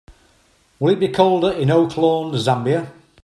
[0.79, 2.87] Will it be colder in Oaklawn Zambia?